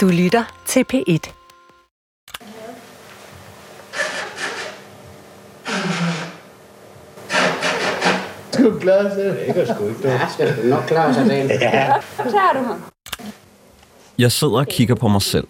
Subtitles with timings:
[0.00, 1.32] Du lytter til P1.
[8.52, 9.24] Skal du klare sig?
[9.46, 10.08] Det kan sgu ikke.
[10.08, 11.50] Ja, skal du nok klare sig dagen.
[11.50, 11.92] Ja.
[12.16, 12.82] Klarer du ham?
[14.18, 15.46] Jeg sidder og kigger på mig selv.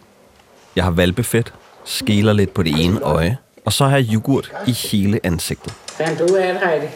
[0.77, 1.55] Jeg har valbefedt,
[1.85, 5.73] skæler lidt på det ene øje, og så har jeg yoghurt i hele ansigtet.
[5.87, 6.87] Fandt du af det, Heidi?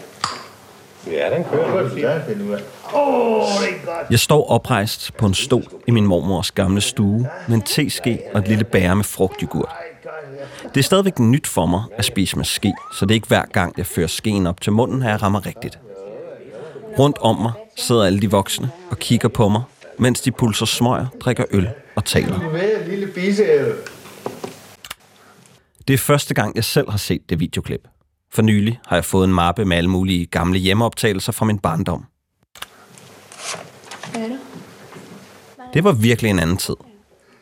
[1.07, 2.07] Ja, den kører godt fint.
[2.29, 4.11] finde ud af.
[4.11, 8.41] Jeg står oprejst på en stol i min mormors gamle stue med en teske og
[8.41, 9.69] et lille bære med frugtyoghurt.
[10.75, 13.45] Det er stadigvæk nyt for mig at spise med ske, så det er ikke hver
[13.53, 15.79] gang, jeg fører skeen op til munden, at jeg rammer rigtigt.
[16.99, 19.63] Rundt om mig sidder alle de voksne og kigger på mig,
[19.99, 22.41] mens de pulser smøger, drikker øl og taler.
[23.15, 23.45] Bisse.
[25.89, 27.89] Det er første gang, jeg selv har set det videoklip.
[28.35, 32.05] For nylig har jeg fået en mappe med alle mulige gamle hjemmeoptagelser fra min barndom.
[34.13, 34.39] Hvad er det?
[35.75, 36.77] Det var virkelig en anden tid.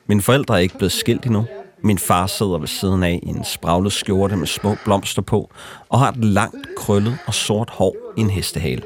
[0.06, 1.46] Mine forældre er ikke blevet skilt endnu.
[1.82, 5.50] Min far sidder ved siden af i en spraglet skjorte med små blomster på,
[5.88, 8.82] og har et langt, krøllet og sort hår i en hestehale.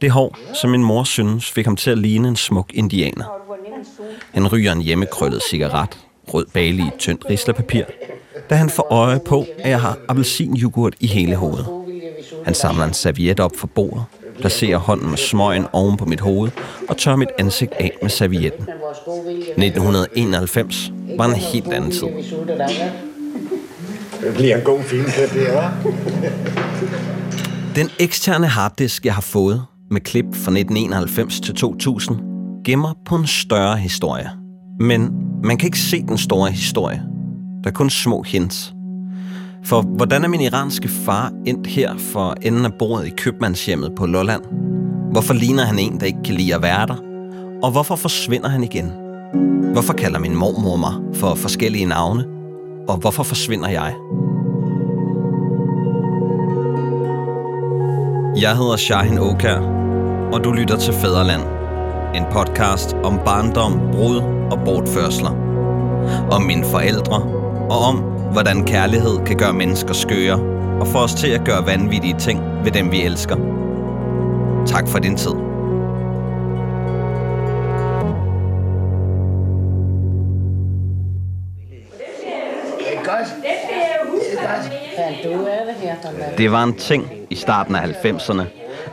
[0.00, 3.24] Det hår, som min mor synes, fik ham til at ligne en smuk indianer.
[4.32, 5.98] Han ryger en hjemmekrøllet cigaret,
[6.34, 7.84] rød bale i tyndt rislapapir,
[8.50, 11.66] da han får øje på, at jeg har appelsinyoghurt i hele hovedet.
[12.44, 14.04] Han samler en serviet op for bordet,
[14.40, 16.50] placerer hånden med smøgen oven på mit hoved
[16.88, 18.64] og tør mit ansigt af med servietten.
[18.66, 19.42] Men vores gode vilje.
[19.42, 22.06] 1991 var en helt anden tid.
[24.20, 25.70] Det bliver en god film, det hva'?
[27.76, 32.18] Den eksterne harddisk, jeg har fået med klip fra 1991 til 2000,
[32.64, 34.30] gemmer på en større historie.
[34.80, 35.10] Men
[35.44, 37.11] man kan ikke se den store historie.
[37.64, 38.74] Der er kun små hints.
[39.64, 44.06] For hvordan er min iranske far endt her for enden af bordet i købmandshjemmet på
[44.06, 44.42] Lolland?
[45.12, 46.96] Hvorfor ligner han en, der ikke kan lide at være der?
[47.62, 48.92] Og hvorfor forsvinder han igen?
[49.72, 52.24] Hvorfor kalder min mormor mig for forskellige navne?
[52.88, 53.94] Og hvorfor forsvinder jeg?
[58.40, 59.60] Jeg hedder Shahin Okar,
[60.32, 61.42] og du lytter til Fæderland.
[62.14, 64.16] En podcast om barndom, brud
[64.50, 65.30] og bortførsler.
[66.30, 67.41] Om mine forældre,
[67.72, 67.96] og om,
[68.32, 70.34] hvordan kærlighed kan gøre mennesker skøre,
[70.80, 73.36] og få os til at gøre vanvittige ting ved dem, vi elsker.
[74.66, 75.30] Tak for din tid.
[86.38, 88.42] Det var en ting i starten af 90'erne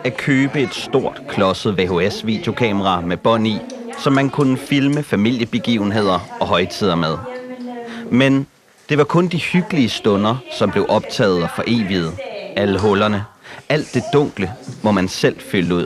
[0.03, 3.57] at købe et stort, klodset VHS-videokamera med bånd i,
[3.97, 7.17] så man kunne filme familiebegivenheder og højtider med.
[8.11, 8.47] Men
[8.89, 12.17] det var kun de hyggelige stunder, som blev optaget og foreviget.
[12.55, 13.25] Alle hullerne,
[13.69, 14.51] alt det dunkle,
[14.83, 15.85] må man selv fylde ud.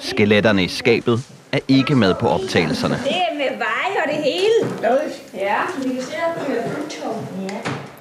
[0.00, 1.22] Skeletterne i skabet
[1.52, 2.94] er ikke med på optagelserne.
[2.94, 4.90] Det er med vej og det hele.
[5.34, 5.56] Ja,
[5.88, 6.30] vi kan se, er.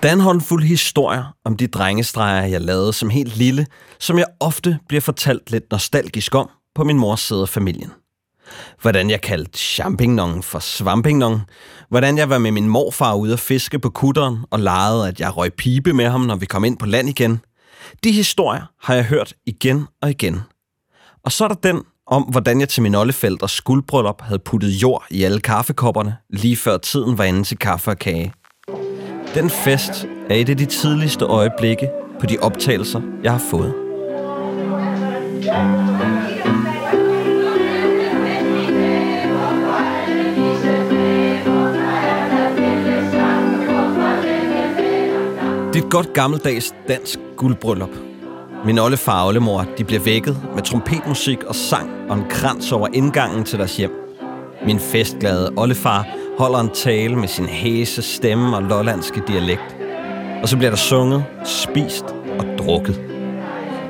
[0.04, 3.68] Der er en håndfuld historier om de drengestreger, jeg lavede som helt lille,
[4.00, 7.92] som jeg ofte bliver fortalt lidt nostalgisk om på min mors side af familien.
[8.82, 11.42] Hvordan jeg kaldte champignon for svampignon.
[11.90, 15.38] Hvordan jeg var med min morfar ude at fiske på kutteren og legede, at jeg
[15.38, 17.40] røg pibe med ham, når vi kom ind på land igen.
[18.04, 20.42] De historier har jeg hørt igen og igen.
[21.24, 25.06] Og så er der den om, hvordan jeg til min oldeforældres skuldbryllup havde puttet jord
[25.10, 28.34] i alle kaffekopperne, lige før tiden var inde til kaffe og kage.
[29.36, 31.90] Den fest er et af de tidligste øjeblikke
[32.20, 33.74] på de optagelser, jeg har fået.
[35.46, 35.89] Yeah.
[45.80, 47.90] Et godt gammeldags dansk guldbryllup.
[48.66, 52.88] Min oldefar og oldemor, de bliver vækket med trompetmusik og sang og en krans over
[52.94, 53.92] indgangen til deres hjem.
[54.66, 56.08] Min festglade oldefar
[56.38, 59.76] holder en tale med sin hæse stemme og lollandske dialekt.
[60.42, 62.06] Og så bliver der sunget, spist
[62.40, 63.02] og drukket.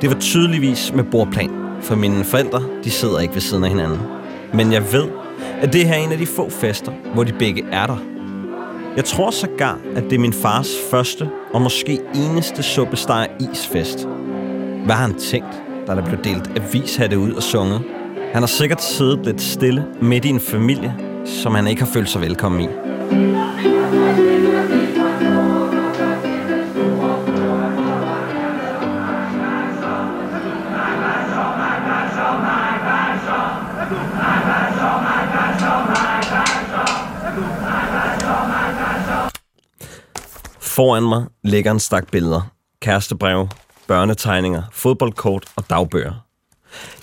[0.00, 1.50] Det var tydeligvis med bordplan,
[1.82, 4.00] for mine forældre, de sidder ikke ved siden af hinanden.
[4.54, 5.08] Men jeg ved,
[5.62, 7.96] at det her er en af de få fester, hvor de begge er der.
[8.96, 14.08] Jeg tror sågar, at det er min fars første og måske eneste suppesteg isfest.
[14.84, 17.82] Hvad har han tænkt, da der blev delt avishatte ud og sunget?
[18.32, 20.94] Han har sikkert siddet lidt stille midt i en familie,
[21.24, 22.68] som han ikke har følt sig velkommen i.
[40.80, 42.42] Foran mig ligger en stak billeder,
[42.82, 43.48] kærestebrev,
[43.86, 46.26] børnetegninger, fodboldkort og dagbøger.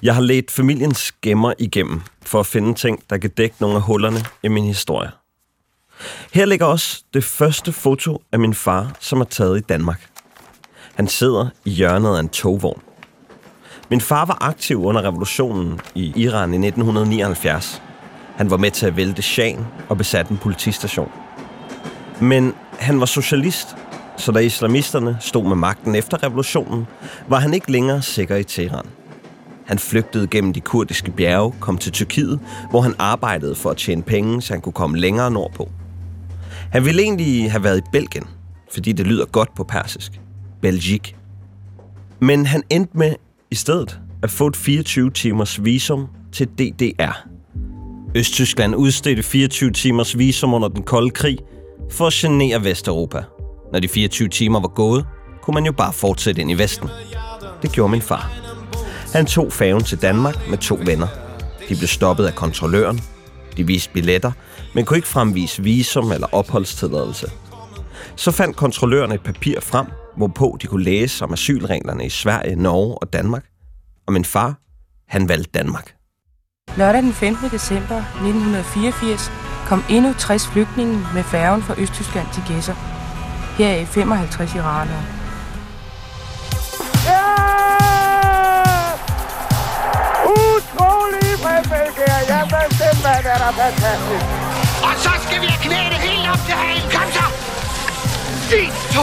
[0.04, 3.82] Jeg har let familiens gemmer igennem for at finde ting, der kan dække nogle af
[3.82, 5.12] hullerne i min historie.
[6.34, 10.10] Her ligger også det første foto af min far, som er taget i Danmark.
[10.96, 12.82] Han sidder i hjørnet af en togvogn.
[13.90, 17.82] Min far var aktiv under revolutionen i Iran i 1979.
[18.36, 21.12] Han var med til at vælte Shahen og besatte en politistation.
[22.22, 23.68] Men han var socialist,
[24.18, 26.88] så da islamisterne stod med magten efter revolutionen,
[27.28, 28.86] var han ikke længere sikker i Teheran.
[29.66, 32.40] Han flygtede gennem de kurdiske bjerge, kom til Tyrkiet,
[32.70, 35.72] hvor han arbejdede for at tjene penge, så han kunne komme længere nordpå.
[36.72, 38.26] Han ville egentlig have været i Belgien,
[38.74, 40.22] fordi det lyder godt på persisk.
[40.62, 41.16] Belgik.
[42.20, 43.16] Men han endte med
[43.52, 47.28] i stedet at få et 24 timers visum til DDR.
[48.16, 51.38] Østtyskland udstedte 24 timers visum under den kolde krig
[51.92, 53.24] for at genere Vesteuropa.
[53.72, 55.06] Når de 24 timer var gået,
[55.42, 56.90] kunne man jo bare fortsætte ind i Vesten.
[57.62, 58.32] Det gjorde min far.
[59.14, 61.08] Han tog færgen til Danmark med to venner.
[61.70, 63.00] De blev stoppet af kontrolløren.
[63.58, 64.32] De viste billetter,
[64.76, 67.32] men kunne ikke fremvise visum eller opholdstilladelse.
[68.16, 69.88] Så fandt kontrolløren et papir frem,
[70.18, 73.46] hvorpå de kunne læse om asylreglerne i Sverige, Norge og Danmark.
[74.08, 74.60] Og min far,
[75.08, 75.96] han valgte Danmark.
[76.78, 77.50] Lørdag den 15.
[77.50, 82.76] december 1984 kom endnu 60 flygtninge med færgen fra Østtyskland til Gæsser.
[83.58, 85.04] Her er 55 iranere.
[90.26, 92.18] Utrolig fremmelgær.
[92.32, 94.26] Jamen, simpelthen er der fantastisk.
[94.88, 96.88] Og så skal vi have knæene helt op til halen.
[96.96, 97.26] Kom så!
[98.56, 99.02] 1, 2,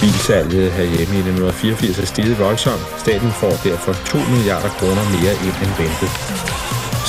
[0.00, 2.84] Bilsalget herhjemme i 1984 er stiget voldsomt.
[2.98, 6.10] Staten får derfor 2 milliarder kroner mere ind end ventet.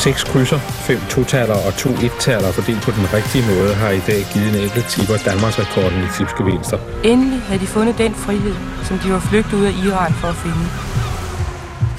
[0.03, 4.21] Seks krydser, fem totaller og to et-taller fordelt på den rigtige måde har i dag
[4.33, 6.77] givet en enkelt tipper Danmarks rekorden i tipsgevinster.
[7.03, 8.55] Endelig havde de fundet den frihed,
[8.87, 10.63] som de var flygtet ud af Iran for at finde.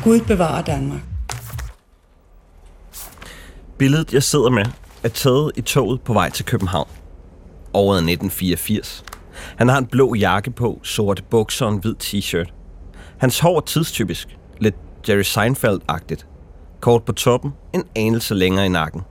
[0.05, 1.01] Gud bevarer Danmark.
[3.79, 4.65] Billedet, jeg sidder med,
[5.03, 6.89] er taget i toget på vej til København.
[7.75, 9.05] Året er 1984.
[9.57, 12.53] Han har en blå jakke på, sorte bukser og en hvid t-shirt.
[13.19, 14.75] Hans hår er tidstypisk, lidt
[15.09, 16.32] Jerry Seinfeld-agtigt.
[16.83, 19.03] Kort på toppen, en anelse længere i nakken.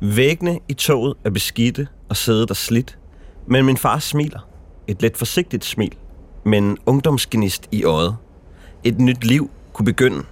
[0.00, 2.98] Væggene i toget er beskidte og sædet er slidt,
[3.46, 4.48] men min far smiler.
[4.86, 5.96] Et lidt forsigtigt smil,
[6.44, 8.16] men en ungdomsgenist i øjet.
[8.84, 10.24] Et nyt liv kunne begynde.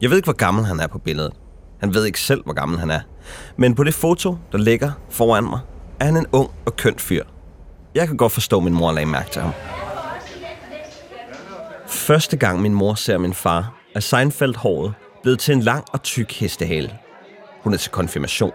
[0.00, 1.32] Jeg ved ikke, hvor gammel han er på billedet.
[1.80, 3.00] Han ved ikke selv, hvor gammel han er.
[3.56, 5.60] Men på det foto, der ligger foran mig,
[6.00, 7.24] er han en ung og køn fyr.
[7.94, 9.52] Jeg kan godt forstå, at min mor lagde mærke til ham.
[11.86, 14.94] Første gang min mor ser min far, er Seinfeld-håret
[15.26, 16.98] blevet til en lang og tyk hestehale.
[17.62, 18.52] Hun er til konfirmation.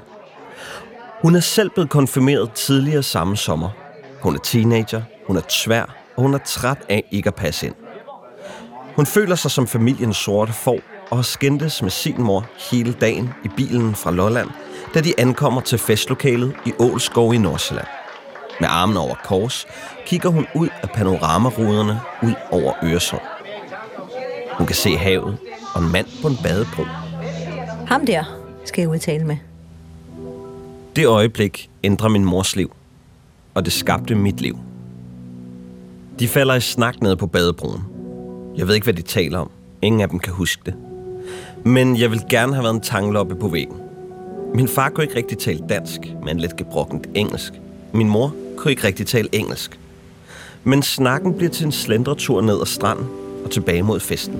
[1.21, 3.69] Hun er selv blevet konfirmeret tidligere samme sommer.
[4.21, 7.75] Hun er teenager, hun er tvær, og hun er træt af ikke at passe ind.
[8.95, 10.79] Hun føler sig som familiens sorte får,
[11.09, 14.50] og har skændtes med sin mor hele dagen i bilen fra Lolland,
[14.94, 17.88] da de ankommer til festlokalet i Ålskov i Nordsjælland.
[18.59, 19.67] Med armen over kors
[20.06, 23.21] kigger hun ud af panoramaruderne ud over Øresund.
[24.57, 25.38] Hun kan se havet
[25.73, 26.83] og en mand på en badebro.
[27.88, 28.23] Ham der
[28.65, 29.38] skal jeg udtale med.
[30.95, 32.75] Det øjeblik ændrer min mors liv,
[33.53, 34.57] og det skabte mit liv.
[36.19, 37.81] De falder i snak nede på badebroen.
[38.57, 39.51] Jeg ved ikke, hvad de taler om.
[39.81, 40.73] Ingen af dem kan huske det.
[41.65, 43.77] Men jeg vil gerne have været en tangloppe på væggen.
[44.53, 47.53] Min far kunne ikke rigtig tale dansk, men lidt gebrokkent engelsk.
[47.93, 49.79] Min mor kunne ikke rigtig tale engelsk.
[50.63, 53.07] Men snakken bliver til en slendretur ned ad stranden
[53.45, 54.39] og tilbage mod festen.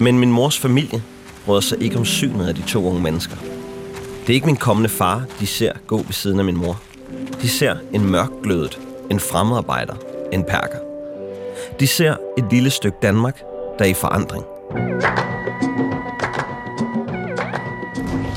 [0.00, 1.02] Men min mors familie
[1.48, 3.36] råder sig ikke om synet af de to unge mennesker.
[4.20, 6.80] Det er ikke min kommende far, de ser gå ved siden af min mor.
[7.42, 8.78] De ser en mørkglødet,
[9.10, 9.94] en fremmedarbejder,
[10.32, 10.78] en perker.
[11.80, 13.38] De ser et lille stykke Danmark,
[13.78, 14.44] der er i forandring.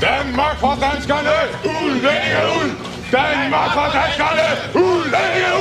[0.00, 1.36] Danmark for danskerne!
[1.64, 2.70] Udlændinge ud!
[3.12, 4.46] Danmark for danskerne!
[4.74, 5.51] Udlændinge ud!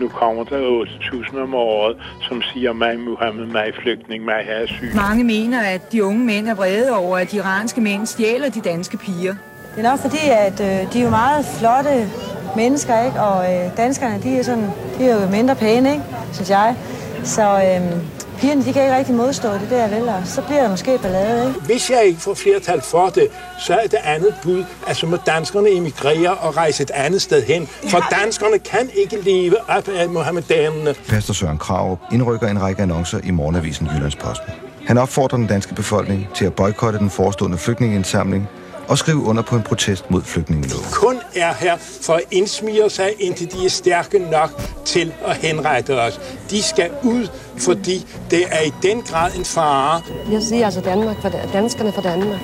[0.00, 4.94] Nu kommer der 8.000 om året, som siger mig Muhammed, mig flygtning, mig her asyl.
[4.96, 8.60] Mange mener, at de unge mænd er vrede over, at de iranske mænd stjæler de
[8.60, 9.34] danske piger.
[9.76, 12.10] Det er nok fordi, at øh, de er jo meget flotte
[12.56, 13.20] mennesker, ikke?
[13.20, 16.04] Og øh, danskerne, de er, sådan, de er jo mindre pæne, ikke?
[16.32, 16.76] Synes jeg.
[17.24, 20.08] Så øh, pigerne, de kan ikke rigtig modstå det der, vel?
[20.08, 21.60] Og så bliver der måske ballade, ikke?
[21.60, 23.28] Hvis jeg ikke får flertal for det,
[23.58, 27.42] så er det andet bud, at så må danskerne emigrere og rejse et andet sted
[27.42, 27.66] hen.
[27.66, 30.94] For danskerne kan ikke leve op af mohammedanerne.
[31.08, 34.52] Pastor Søren Krav indrykker en række annoncer i morgenavisen Jyllandsposten.
[34.86, 38.48] Han opfordrer den danske befolkning til at boykotte den forestående flygtningeindsamling
[38.88, 40.84] og skrive under på en protest mod flygtningeloven.
[40.92, 44.50] kun er her for at indsmire sig, indtil de er stærke nok
[44.84, 46.20] til at henrette os.
[46.50, 47.28] De skal ud,
[47.58, 50.02] fordi det er i den grad en fare.
[50.32, 52.40] Jeg siger altså Danmark for danskerne for Danmark.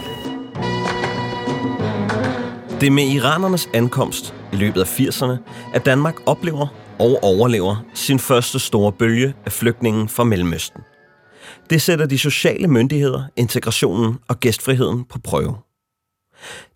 [2.81, 5.37] Det er med iranernes ankomst i løbet af 80'erne,
[5.75, 6.67] at Danmark oplever
[6.99, 10.81] og overlever sin første store bølge af flygtningen fra Mellemøsten.
[11.71, 15.57] Det sætter de sociale myndigheder, integrationen og gæstfriheden på prøve.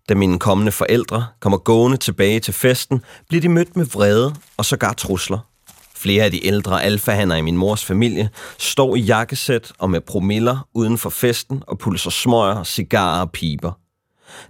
[0.09, 4.65] Da mine kommende forældre kommer gående tilbage til festen, bliver de mødt med vrede og
[4.65, 5.39] sågar trusler.
[5.95, 10.67] Flere af de ældre alfahander i min mors familie står i jakkesæt og med promiller
[10.73, 13.71] uden for festen og pulser smøger, cigarer og piber.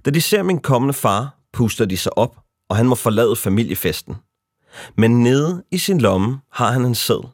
[0.06, 2.38] Da de ser min kommende far, puster de sig op,
[2.70, 4.16] og han må forlade familiefesten.
[4.98, 7.28] Men nede i sin lomme har han en sæd.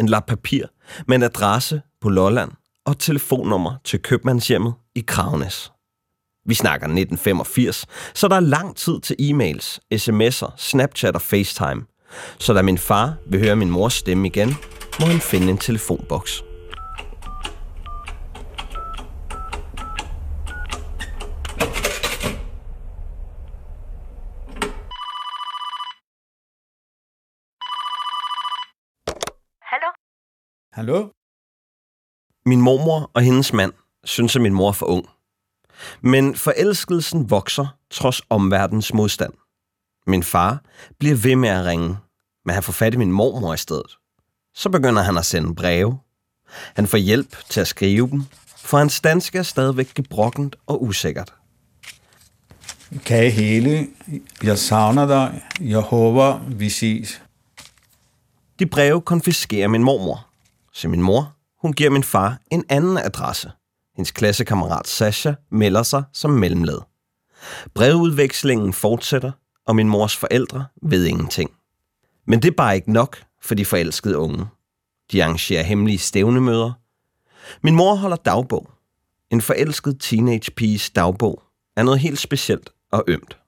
[0.00, 0.66] En lap papir
[1.06, 2.50] med en adresse på Lolland
[2.84, 5.71] og et telefonnummer til købmandshjemmet i Kravnes.
[6.44, 11.86] Vi snakker 1985, så der er lang tid til e-mails, sms'er, Snapchat og FaceTime.
[12.38, 14.48] Så da min far vil høre min mors stemme igen,
[15.00, 16.42] må han finde en telefonboks.
[29.60, 29.88] Hallo?
[30.72, 31.08] Hallo?
[32.46, 33.72] Min mormor og hendes mand
[34.04, 35.11] synes, at min mor er for ung.
[36.00, 39.32] Men forelskelsen vokser trods omverdens modstand.
[40.06, 40.62] Min far
[40.98, 41.96] bliver ved med at ringe,
[42.44, 43.98] men han får fat i min mormor i stedet.
[44.54, 45.98] Så begynder han at sende breve.
[46.76, 48.24] Han får hjælp til at skrive dem,
[48.56, 51.34] for hans dansk er stadigvæk gebrokkent og usikkert.
[53.04, 53.88] Kære hele,
[54.42, 55.42] jeg savner dig.
[55.60, 57.22] Jeg håber, vi ses.
[58.58, 60.26] De breve konfiskerer min mormor,
[60.72, 63.50] så min mor hun giver min far en anden adresse.
[63.96, 66.78] Hendes klassekammerat Sasha melder sig som mellemled.
[67.74, 69.32] Brevudvekslingen fortsætter,
[69.66, 71.50] og min mors forældre ved ingenting.
[72.26, 74.46] Men det er bare ikke nok for de forelskede unge.
[75.12, 76.72] De arrangerer hemmelige stævnemøder.
[77.62, 78.70] Min mor holder dagbog.
[79.30, 81.42] En forelsket teenage piges dagbog
[81.76, 83.38] er noget helt specielt og ømt.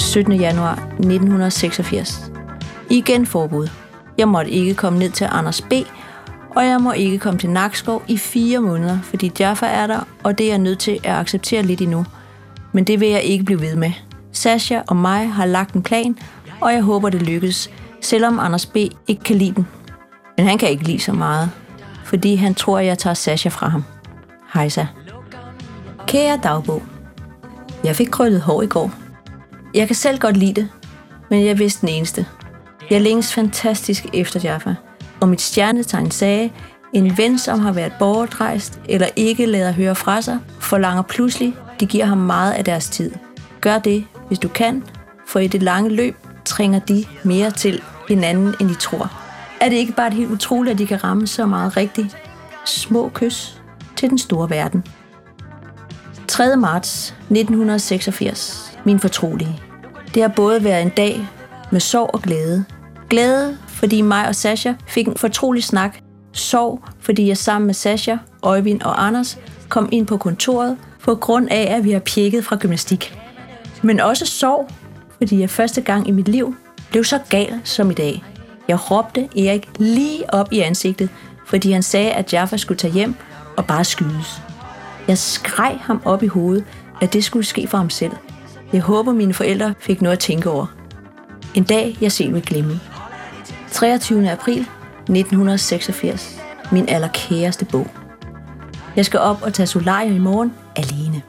[0.00, 0.32] 17.
[0.40, 2.32] januar 1986.
[2.90, 3.68] Igen forbud.
[4.18, 5.72] Jeg måtte ikke komme ned til Anders B.,
[6.56, 10.38] og jeg må ikke komme til Nakskov i fire måneder, fordi Jaffa er der, og
[10.38, 12.06] det er jeg nødt til at acceptere lidt endnu.
[12.72, 13.92] Men det vil jeg ikke blive ved med.
[14.32, 16.18] Sasha og mig har lagt en plan,
[16.60, 17.70] og jeg håber, det lykkes,
[18.00, 18.76] selvom Anders B.
[18.76, 19.66] ikke kan lide den.
[20.36, 21.50] Men han kan ikke lide så meget,
[22.04, 23.84] fordi han tror, jeg tager Sasha fra ham.
[24.54, 24.86] Hejsa.
[26.06, 26.82] Kære dagbog.
[27.84, 28.90] Jeg fik krøllet hår i går.
[29.74, 30.68] Jeg kan selv godt lide det,
[31.30, 32.26] men jeg er vist den eneste.
[32.90, 34.74] Jeg længes fantastisk efter Jaffa,
[35.20, 36.50] og mit stjernetegn sagde,
[36.92, 41.88] en ven, som har været borgertrejst eller ikke lader høre fra sig, forlanger pludselig, det
[41.88, 43.10] giver ham meget af deres tid.
[43.60, 44.82] Gør det, hvis du kan,
[45.28, 49.12] for i det lange løb trænger de mere til hinanden, end de tror.
[49.60, 52.16] Er det ikke bare helt utroligt, at de kan ramme så meget rigtigt?
[52.64, 53.62] Små kys
[53.96, 54.84] til den store verden.
[56.28, 56.56] 3.
[56.56, 58.78] marts 1986.
[58.84, 59.60] Min fortrolige.
[60.14, 61.28] Det har både været en dag
[61.70, 62.64] med sorg og glæde.
[63.10, 65.96] Glæde, fordi mig og Sasha fik en fortrolig snak.
[66.32, 71.48] Sorg, fordi jeg sammen med Sasha, Øjvind og Anders kom ind på kontoret på grund
[71.50, 73.18] af, at vi har pjekket fra gymnastik.
[73.82, 74.68] Men også sorg,
[75.18, 76.54] fordi jeg første gang i mit liv
[76.90, 78.24] blev så gal som i dag.
[78.68, 81.08] Jeg råbte Erik lige op i ansigtet,
[81.46, 83.14] fordi han sagde, at Jaffa skulle tage hjem
[83.56, 84.42] og bare skydes.
[85.08, 86.64] Jeg skreg ham op i hovedet,
[87.00, 88.12] at det skulle ske for ham selv.
[88.72, 90.66] Jeg håber, mine forældre fik noget at tænke over.
[91.54, 92.80] En dag, jeg selv vil glemme.
[93.76, 94.30] 23.
[94.30, 96.40] april 1986.
[96.72, 97.86] Min allerkæreste bog.
[98.96, 101.22] Jeg skal op og tage solarium i morgen alene.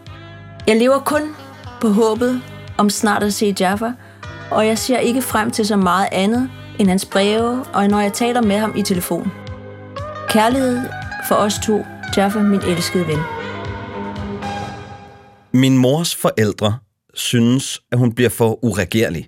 [0.68, 1.22] Jeg lever kun
[1.82, 2.42] på håbet
[2.78, 3.92] om snart at se Jaffa,
[4.52, 6.50] og jeg ser ikke frem til så meget andet
[6.80, 9.32] end hans breve, og når jeg taler med ham i telefon.
[10.30, 10.80] Kærlighed
[11.28, 11.86] for os to,
[12.18, 13.20] Jaffa, min elskede ven.
[15.54, 16.78] Min mors forældre
[17.14, 19.28] synes, at hun bliver for uregerlig.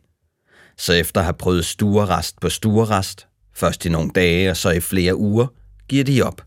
[0.80, 4.80] Så efter at have prøvet stuerest på stuerest, først i nogle dage og så i
[4.80, 5.48] flere uger,
[5.90, 6.42] giver de op.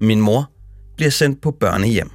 [0.00, 0.50] Min mor
[0.96, 2.10] bliver sendt på børnehjem.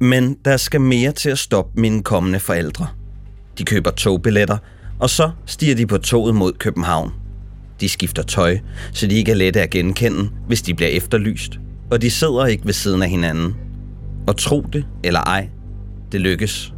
[0.00, 2.88] Men der skal mere til at stoppe mine kommende forældre.
[3.58, 4.58] De køber togbilletter,
[5.00, 7.12] og så stiger de på toget mod København.
[7.80, 8.58] De skifter tøj,
[8.92, 11.58] så de ikke er lette at genkende, hvis de bliver efterlyst.
[11.90, 13.54] Og de sidder ikke ved siden af hinanden.
[14.26, 15.48] Og tro det eller ej,
[16.12, 16.75] det lykkes.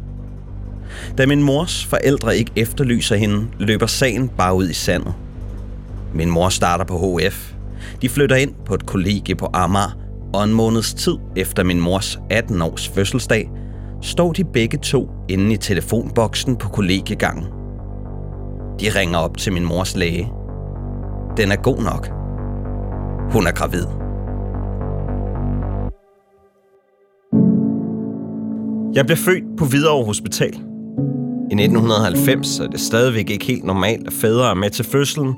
[1.17, 5.13] Da min mors forældre ikke efterlyser hende, løber sagen bare ud i sandet.
[6.13, 7.53] Min mor starter på HF.
[8.01, 9.97] De flytter ind på et kollegie på Amager,
[10.33, 13.49] og en måneds tid efter min mors 18-års fødselsdag,
[14.01, 17.45] står de begge to inde i telefonboksen på kollegiegangen.
[18.79, 20.31] De ringer op til min mors læge.
[21.37, 22.09] Den er god nok.
[23.33, 23.85] Hun er gravid.
[28.95, 30.68] Jeg blev født på Hvidovre Hospital.
[31.51, 35.33] I 1990 er det stadigvæk ikke helt normalt, at fædre er med til fødslen,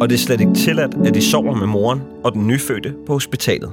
[0.00, 3.12] og det er slet ikke tilladt, at de sover med moren og den nyfødte på
[3.12, 3.70] hospitalet.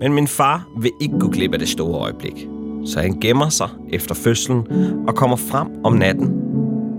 [0.00, 2.48] Men min far vil ikke gå glip af det store øjeblik,
[2.86, 4.62] så han gemmer sig efter fødslen
[5.08, 6.32] og kommer frem om natten.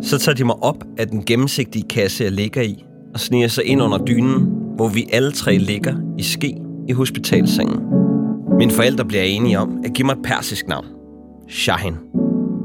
[0.02, 3.66] Så tager de mig op af den gennemsigtige kasse, jeg ligger i, og sniger sig
[3.66, 6.58] ind under dynen, hvor vi alle tre ligger i ske
[6.90, 7.80] i hospitalsengen.
[8.58, 10.86] Mine forældre bliver enige om at give mig et persisk navn.
[11.50, 12.21] Shahin.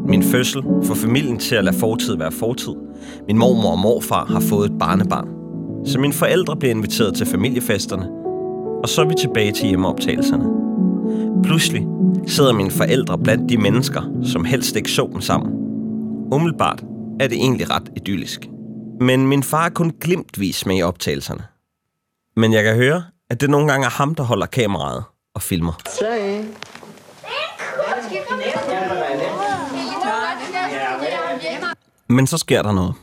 [0.09, 2.73] Min fødsel får familien til at lade fortid være fortid.
[3.27, 5.29] Min mormor og morfar har fået et barnebarn.
[5.87, 8.09] Så mine forældre bliver inviteret til familiefesterne.
[8.83, 10.45] Og så er vi tilbage til hjemmeoptagelserne.
[11.43, 11.87] Pludselig
[12.27, 15.53] sidder mine forældre blandt de mennesker, som helst ikke så dem sammen.
[16.33, 16.85] Umiddelbart
[17.21, 18.49] er det egentlig ret idyllisk.
[19.01, 21.43] Men min far er kun glimtvis med i optagelserne.
[22.37, 25.73] Men jeg kan høre, at det nogle gange er ham, der holder kameraet og filmer.
[32.17, 32.95] Men så sker der noget.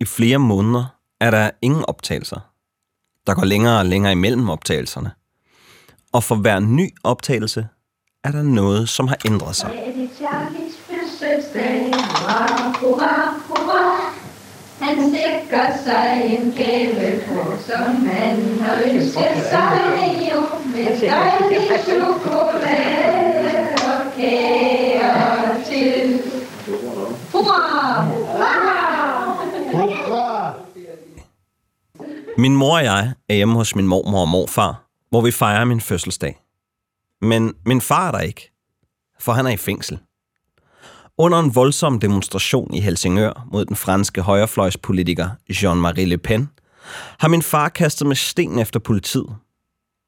[0.00, 0.84] I flere måneder
[1.20, 2.40] er der ingen optagelser.
[3.26, 5.10] Der går længere og længere imellem optagelserne.
[6.12, 7.68] Og for hver ny optagelse
[8.24, 9.70] er der noget, som har ændret sig.
[14.80, 19.92] Han stikker sig en gave på, som han har ønsket sig
[20.32, 23.22] jo med dejlig chokolade
[23.86, 26.21] og kager til.
[27.42, 28.04] Hurra!
[29.72, 30.54] Hurra!
[32.38, 35.80] Min mor og jeg er hjemme hos min mormor og morfar, hvor vi fejrer min
[35.80, 36.38] fødselsdag.
[37.20, 38.52] Men min far er der ikke,
[39.20, 39.98] for han er i fængsel.
[41.18, 46.50] Under en voldsom demonstration i Helsingør mod den franske højrefløjspolitiker Jean-Marie Le Pen,
[47.18, 49.36] har min far kastet med sten efter politiet.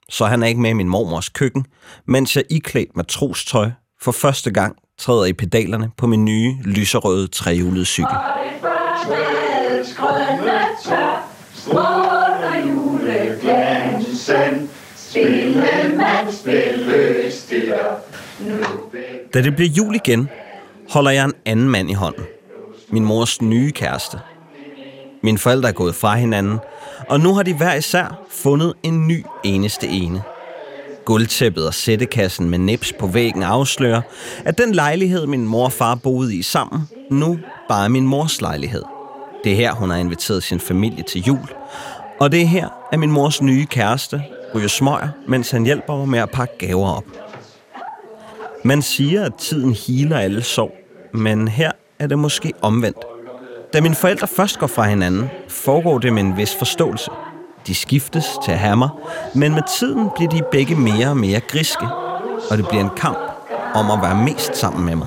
[0.09, 1.67] Så han er ikke med i min mormors køkken,
[2.07, 7.85] mens jeg iklædt matrostøj for første gang træder i pedalerne på min nye lyserøde trehjulede
[7.85, 8.17] cykel.
[19.35, 20.29] Da det bliver jul igen,
[20.91, 22.25] holder jeg en anden mand i hånden.
[22.89, 24.19] Min mors nye kæreste.
[25.23, 26.59] Mine forældre er gået fra hinanden,
[27.09, 30.23] og nu har de hver især fundet en ny eneste ene.
[31.05, 34.01] Guldtæppet og sættekassen med nips på væggen afslører,
[34.45, 37.39] at den lejlighed, min mor og far boede i sammen, nu
[37.69, 38.83] bare er min mors lejlighed.
[39.45, 41.49] Det er her, hun har inviteret sin familie til jul.
[42.21, 44.23] Og det er her, at min mors nye kæreste
[44.55, 47.05] ryger smøger, mens han hjælper mig med at pakke gaver op.
[48.65, 50.73] Man siger, at tiden healer alle sorg,
[51.15, 53.05] men her er det måske omvendt.
[53.73, 57.11] Da mine forældre først går fra hinanden, foregår det med en vis forståelse.
[57.67, 58.89] De skiftes til mig,
[59.35, 61.87] men med tiden bliver de begge mere og mere griske,
[62.51, 63.19] og det bliver en kamp
[63.75, 65.07] om at være mest sammen med mig.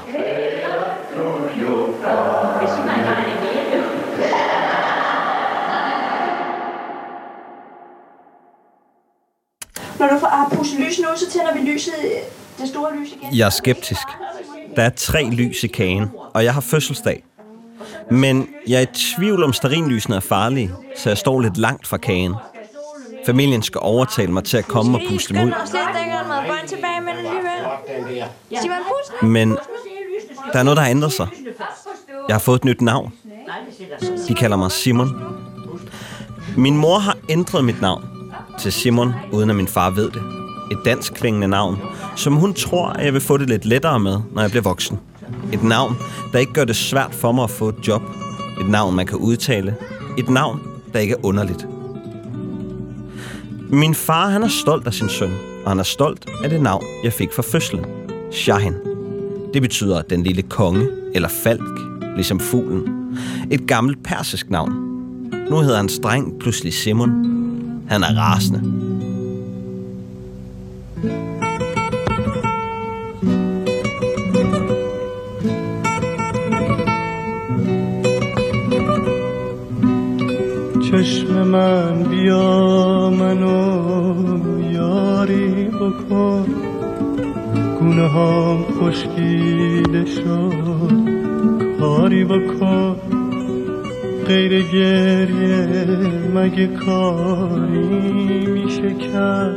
[9.99, 11.93] Når du har pusset lys nu, så tænder vi lyset,
[12.59, 13.37] det store lys igen.
[13.37, 14.07] Jeg er skeptisk.
[14.75, 17.23] Der er tre lys i kagen, og jeg har fødselsdag.
[18.11, 21.97] Men jeg er i tvivl om starinlysene er farlige, så jeg står lidt langt fra
[21.97, 22.33] kagen.
[23.25, 25.51] Familien skal overtale mig til at komme og puste dem ud.
[29.21, 29.57] Men
[30.53, 31.27] der er noget, der har ændret sig.
[32.27, 33.13] Jeg har fået et nyt navn.
[34.27, 35.09] De kalder mig Simon.
[36.57, 38.05] Min mor har ændret mit navn
[38.59, 40.21] til Simon, uden at min far ved det.
[40.71, 41.77] Et dansk klingende navn,
[42.15, 44.99] som hun tror, at jeg vil få det lidt lettere med, når jeg bliver voksen.
[45.53, 45.95] Et navn,
[46.33, 48.01] der ikke gør det svært for mig at få et job.
[48.61, 49.75] Et navn, man kan udtale.
[50.17, 50.61] Et navn,
[50.93, 51.67] der ikke er underligt.
[53.69, 55.31] Min far, han er stolt af sin søn,
[55.65, 57.85] og han er stolt af det navn, jeg fik fra fødslen.
[58.31, 58.73] Shahin.
[59.53, 61.79] Det betyder den lille konge, eller falk,
[62.15, 62.83] ligesom fuglen.
[63.51, 64.73] Et gammelt persisk navn.
[65.49, 67.09] Nu hedder han streng pludselig Simon.
[67.89, 68.87] Han er rasende.
[81.07, 83.53] چشم من بیا منو
[84.73, 86.45] یاری بکن.
[87.79, 90.91] گونه هم خشکیده شد
[91.79, 92.95] کاری بکن.
[94.27, 95.67] غیر گریه
[96.35, 97.87] مگه کاری
[98.47, 99.55] میشه کرد؟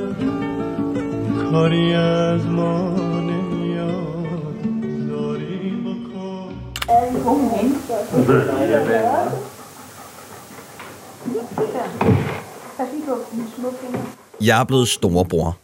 [1.52, 4.60] کاری از ما نمیاد
[5.08, 6.54] داری بکن.
[14.40, 15.56] Jeg er blevet storebror.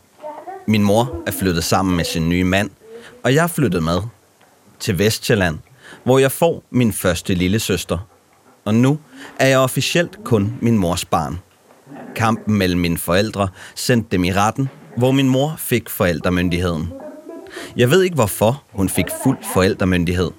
[0.66, 2.70] Min mor er flyttet sammen med sin nye mand,
[3.24, 4.00] og jeg er flyttet med.
[4.80, 5.58] til Vestjylland,
[6.04, 7.98] hvor jeg får min første lille søster.
[8.64, 8.98] Og nu
[9.38, 11.38] er jeg officielt kun min mors barn.
[12.16, 16.92] Kampen mellem mine forældre sendte dem i retten, hvor min mor fik forældremyndigheden.
[17.76, 20.30] Jeg ved ikke, hvorfor hun fik fuld forældremyndighed.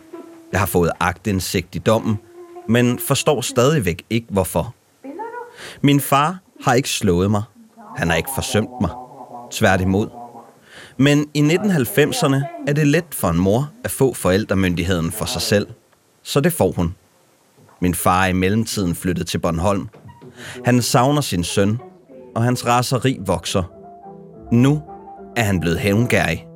[0.52, 2.20] Jeg har fået agtindsigt i dommen,
[2.70, 4.77] men forstår stadigvæk ikke, hvorfor.
[5.82, 7.44] Min far har ikke slået mig.
[7.98, 8.90] Han har ikke forsømt mig.
[9.52, 10.08] Tværtimod.
[10.98, 15.68] Men i 1990'erne er det let for en mor at få forældremyndigheden for sig selv.
[16.24, 16.96] Så det får hun.
[17.82, 19.90] Min far er i mellemtiden flyttet til Bornholm.
[20.66, 21.80] Han savner sin søn,
[22.36, 23.64] og hans raseri vokser.
[24.52, 24.82] Nu
[25.36, 26.48] er han blevet hævngærig.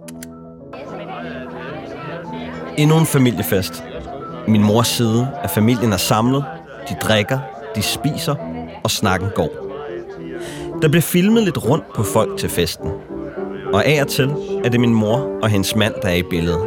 [2.78, 3.84] Endnu en familiefest.
[4.48, 6.46] Min mors side af familien er samlet.
[6.90, 7.40] De drikker,
[7.76, 8.36] de spiser,
[8.84, 9.50] og snakken går.
[10.82, 12.92] Der bliver filmet lidt rundt på folk til festen.
[13.74, 14.32] Og af og til
[14.64, 16.62] er det min mor og hendes mand, der er i billedet.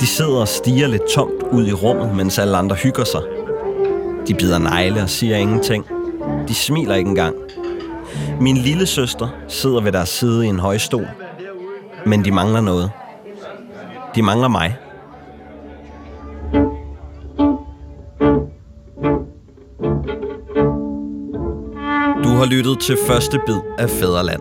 [0.00, 3.20] De sidder og stiger lidt tomt ud i rummet, mens alle andre hygger sig.
[4.28, 5.86] De bider negle og siger ingenting.
[6.48, 7.36] De smiler ikke engang.
[8.40, 11.08] Min lille søster sidder ved deres side i en højstol.
[12.06, 12.90] Men de mangler noget.
[14.14, 14.76] De mangler mig.
[22.52, 24.40] lyttet til første bid af Fæderland,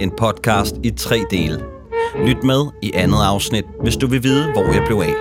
[0.00, 1.64] en podcast i tre dele.
[2.26, 5.14] Lyt med i andet afsnit, hvis du vil vide, hvor jeg blev af.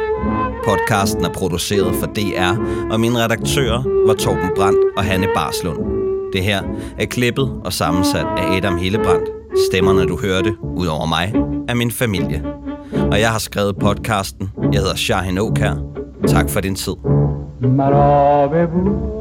[0.65, 2.55] Podcasten er produceret for DR,
[2.91, 5.77] og mine redaktører var Torben Brandt og Hanne Barslund.
[6.33, 6.61] Det her
[6.99, 9.29] er klippet og sammensat af Adam Hillebrandt.
[9.69, 11.33] Stemmerne, du hørte, ud over mig,
[11.69, 12.43] er min familie.
[13.11, 14.51] Og jeg har skrevet podcasten.
[14.73, 15.73] Jeg hedder Shahin Åkær.
[16.27, 16.93] Tak for din tid.
[17.61, 19.20] Marabou.